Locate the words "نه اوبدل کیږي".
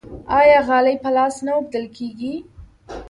1.45-2.33